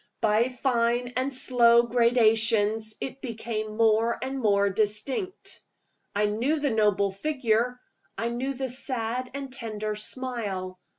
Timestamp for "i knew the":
6.15-6.71, 8.17-8.69